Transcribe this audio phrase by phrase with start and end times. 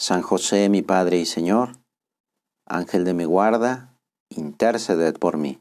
[0.00, 1.72] San José, mi Padre y Señor,
[2.64, 3.96] Ángel de mi guarda,
[4.28, 5.58] interceded por mí.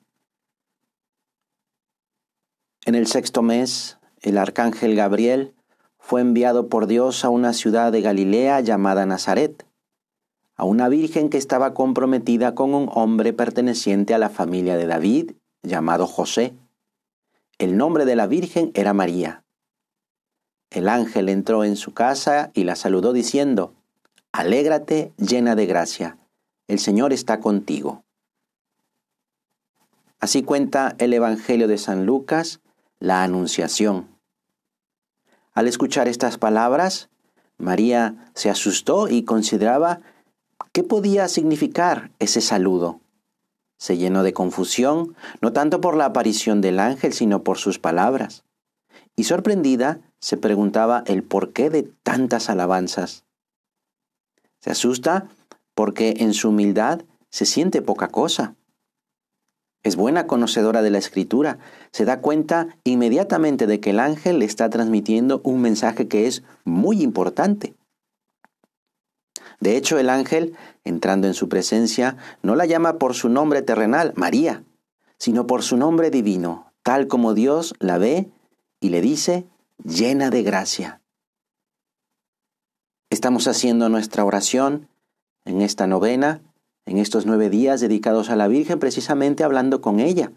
[2.85, 5.55] En el sexto mes, el arcángel Gabriel
[5.97, 9.65] fue enviado por Dios a una ciudad de Galilea llamada Nazaret,
[10.55, 15.31] a una virgen que estaba comprometida con un hombre perteneciente a la familia de David,
[15.63, 16.53] llamado José.
[17.57, 19.43] El nombre de la virgen era María.
[20.69, 23.73] El ángel entró en su casa y la saludó diciendo,
[24.37, 26.15] Alégrate llena de gracia,
[26.67, 28.03] el Señor está contigo.
[30.19, 32.59] Así cuenta el Evangelio de San Lucas,
[32.99, 34.07] la Anunciación.
[35.55, 37.09] Al escuchar estas palabras,
[37.57, 40.01] María se asustó y consideraba
[40.71, 43.01] qué podía significar ese saludo.
[43.79, 48.43] Se llenó de confusión, no tanto por la aparición del ángel, sino por sus palabras.
[49.15, 53.23] Y sorprendida, se preguntaba el porqué de tantas alabanzas.
[54.67, 55.29] Se asusta
[55.75, 58.57] porque en su humildad se siente poca cosa.
[59.81, 61.57] Es buena conocedora de la escritura,
[61.93, 66.43] se da cuenta inmediatamente de que el ángel le está transmitiendo un mensaje que es
[66.65, 67.75] muy importante.
[69.61, 74.11] De hecho, el ángel, entrando en su presencia, no la llama por su nombre terrenal,
[74.17, 74.65] María,
[75.17, 78.29] sino por su nombre divino, tal como Dios la ve
[78.81, 79.45] y le dice,
[79.85, 80.99] llena de gracia.
[83.09, 84.89] Estamos haciendo nuestra oración
[85.45, 86.41] en esta novena,
[86.85, 90.33] en estos nueve días dedicados a la Virgen, precisamente hablando con ella,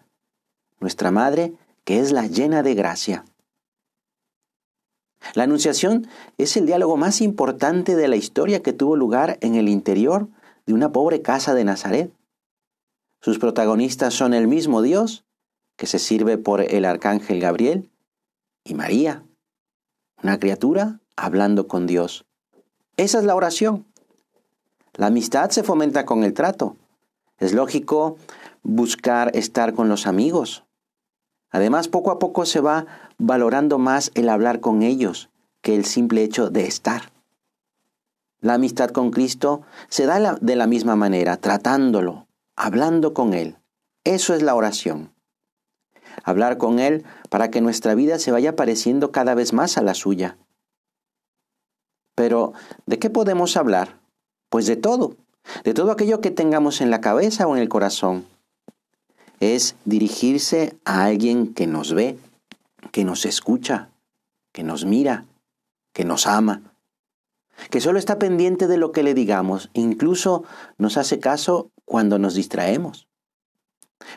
[0.79, 1.53] nuestra Madre,
[1.85, 3.25] que es la llena de gracia.
[5.35, 6.07] La Anunciación
[6.39, 10.29] es el diálogo más importante de la historia que tuvo lugar en el interior
[10.65, 12.13] de una pobre casa de Nazaret.
[13.21, 15.25] Sus protagonistas son el mismo Dios,
[15.77, 17.91] que se sirve por el arcángel Gabriel,
[18.63, 19.25] y María,
[20.23, 22.30] una criatura hablando con Dios.
[23.01, 23.87] Esa es la oración.
[24.93, 26.77] La amistad se fomenta con el trato.
[27.39, 28.19] Es lógico
[28.63, 30.65] buscar estar con los amigos.
[31.51, 32.85] Además, poco a poco se va
[33.17, 35.31] valorando más el hablar con ellos
[35.63, 37.11] que el simple hecho de estar.
[38.43, 43.57] La amistad con Cristo se da de la misma manera, tratándolo, hablando con Él.
[44.05, 45.15] Eso es la oración.
[46.23, 49.95] Hablar con Él para que nuestra vida se vaya pareciendo cada vez más a la
[49.95, 50.37] suya.
[52.21, 52.53] Pero,
[52.85, 53.99] ¿de qué podemos hablar?
[54.51, 55.17] Pues de todo,
[55.65, 58.27] de todo aquello que tengamos en la cabeza o en el corazón.
[59.41, 62.19] Es dirigirse a alguien que nos ve,
[62.93, 63.89] que nos escucha,
[64.53, 65.25] que nos mira,
[65.95, 66.61] que nos ama,
[67.71, 70.45] que solo está pendiente de lo que le digamos, incluso
[70.77, 73.09] nos hace caso cuando nos distraemos.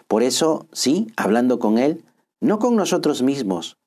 [0.10, 2.04] Por eso, sí, hablando con Él,
[2.42, 3.78] no con nosotros mismos.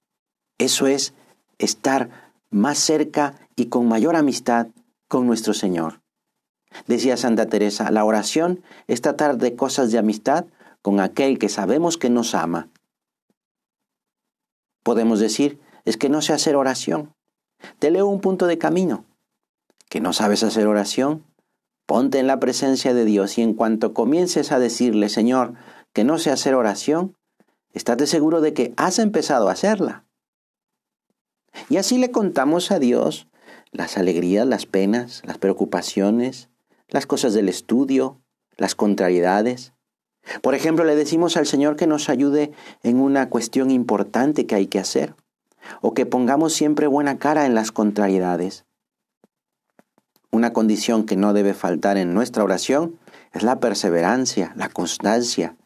[0.56, 1.12] Eso es
[1.58, 4.68] estar más cerca y con mayor amistad
[5.08, 6.02] con nuestro Señor.
[6.86, 10.44] Decía Santa Teresa, la oración es tratar de cosas de amistad
[10.82, 12.68] con aquel que sabemos que nos ama.
[14.82, 17.14] Podemos decir, es que no sé hacer oración.
[17.78, 19.04] Te leo un punto de camino.
[19.88, 21.24] ¿Que no sabes hacer oración?
[21.86, 25.54] Ponte en la presencia de Dios y en cuanto comiences a decirle, Señor,
[25.92, 27.16] que no sé hacer oración,
[27.72, 30.04] estate seguro de que has empezado a hacerla.
[31.68, 33.28] Y así le contamos a Dios
[33.72, 36.48] las alegrías, las penas, las preocupaciones,
[36.88, 38.20] las cosas del estudio,
[38.56, 39.72] las contrariedades.
[40.42, 44.66] Por ejemplo, le decimos al Señor que nos ayude en una cuestión importante que hay
[44.66, 45.14] que hacer,
[45.80, 48.64] o que pongamos siempre buena cara en las contrariedades.
[50.30, 52.98] Una condición que no debe faltar en nuestra oración
[53.32, 55.56] es la perseverancia, la constancia,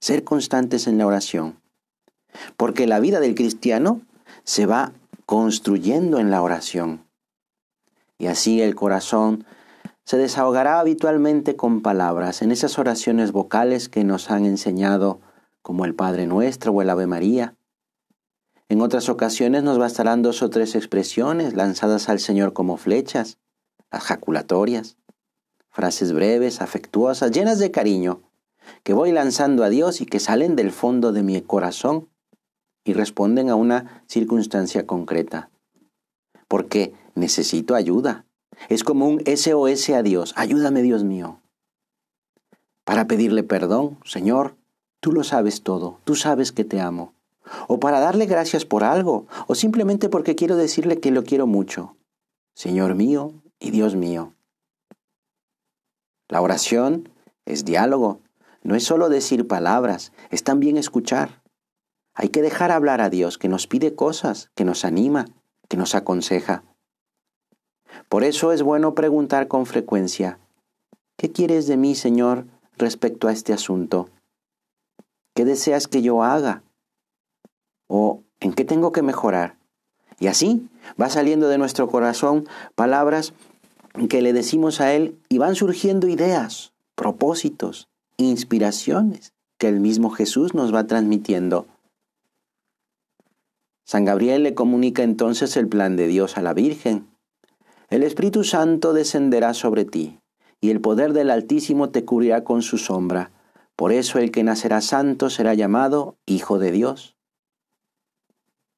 [0.00, 1.60] ser constantes en la oración.
[2.56, 4.00] Porque la vida del cristiano
[4.44, 4.92] se va
[5.26, 7.06] construyendo en la oración.
[8.22, 9.44] Y así el corazón
[10.04, 15.20] se desahogará habitualmente con palabras, en esas oraciones vocales que nos han enseñado
[15.60, 17.56] como el Padre Nuestro o el Ave María.
[18.68, 23.38] En otras ocasiones nos bastarán dos o tres expresiones lanzadas al Señor como flechas,
[23.90, 24.96] las jaculatorias,
[25.70, 28.22] frases breves, afectuosas, llenas de cariño,
[28.84, 32.08] que voy lanzando a Dios y que salen del fondo de mi corazón
[32.84, 35.50] y responden a una circunstancia concreta.
[36.46, 38.24] Porque necesito ayuda.
[38.68, 40.32] Es como un SOS a Dios.
[40.36, 41.40] Ayúdame, Dios mío.
[42.84, 44.56] Para pedirle perdón, Señor,
[45.00, 47.14] tú lo sabes todo, tú sabes que te amo.
[47.68, 51.96] O para darle gracias por algo, o simplemente porque quiero decirle que lo quiero mucho.
[52.54, 54.34] Señor mío y Dios mío.
[56.28, 57.08] La oración
[57.44, 58.20] es diálogo,
[58.62, 61.42] no es solo decir palabras, es también escuchar.
[62.14, 65.26] Hay que dejar hablar a Dios que nos pide cosas, que nos anima,
[65.68, 66.64] que nos aconseja.
[68.08, 70.38] Por eso es bueno preguntar con frecuencia,
[71.16, 72.46] ¿qué quieres de mí, Señor,
[72.76, 74.08] respecto a este asunto?
[75.34, 76.62] ¿Qué deseas que yo haga?
[77.88, 79.56] ¿O en qué tengo que mejorar?
[80.18, 80.68] Y así
[81.00, 83.32] va saliendo de nuestro corazón palabras
[84.08, 90.54] que le decimos a Él y van surgiendo ideas, propósitos, inspiraciones que el mismo Jesús
[90.54, 91.66] nos va transmitiendo.
[93.84, 97.11] San Gabriel le comunica entonces el plan de Dios a la Virgen.
[97.92, 100.18] El Espíritu Santo descenderá sobre ti,
[100.62, 103.32] y el poder del Altísimo te cubrirá con su sombra.
[103.76, 107.16] Por eso el que nacerá santo será llamado Hijo de Dios.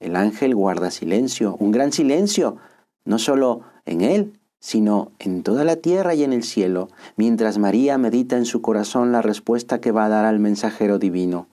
[0.00, 2.56] El ángel guarda silencio, un gran silencio,
[3.04, 7.96] no solo en él, sino en toda la tierra y en el cielo, mientras María
[7.98, 11.46] medita en su corazón la respuesta que va a dar al mensajero divino.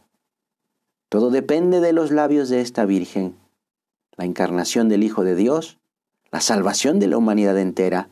[1.10, 3.36] Todo depende de los labios de esta Virgen,
[4.18, 5.78] la encarnación del Hijo de Dios,
[6.32, 8.10] la salvación de la humanidad entera.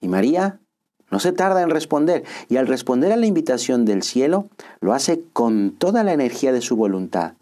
[0.00, 0.60] Y María
[1.10, 4.48] no se tarda en responder, y al responder a la invitación del cielo,
[4.80, 7.34] lo hace con toda la energía de su voluntad.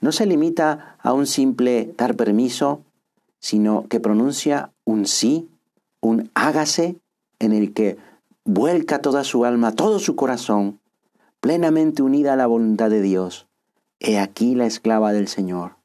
[0.00, 2.82] No se limita a un simple dar permiso,
[3.40, 5.48] sino que pronuncia un sí,
[6.00, 6.96] un hágase
[7.38, 7.96] en el que
[8.44, 10.78] vuelca toda su alma, todo su corazón,
[11.40, 13.48] plenamente unida a la voluntad de Dios.
[13.98, 15.76] He aquí la esclava del Señor,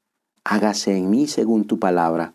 [0.44, 2.34] hágase en mí según tu palabra.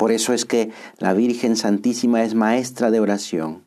[0.00, 3.66] Por eso es que la Virgen Santísima es maestra de oración.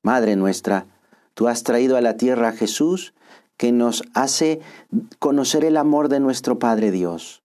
[0.00, 0.86] Madre nuestra,
[1.34, 3.14] tú has traído a la tierra a Jesús
[3.56, 4.60] que nos hace
[5.18, 7.42] conocer el amor de nuestro Padre Dios.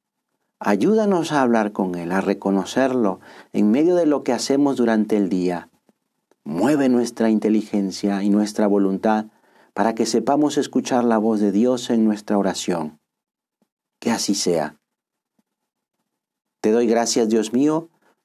[0.59, 3.21] Ayúdanos a hablar con Él, a reconocerlo
[3.53, 5.69] en medio de lo que hacemos durante el día.
[6.43, 9.25] Mueve nuestra inteligencia y nuestra voluntad
[9.73, 12.99] para que sepamos escuchar la voz de Dios en nuestra oración.
[13.97, 14.75] Que así sea.
[16.59, 17.89] Te doy gracias, Dios mío,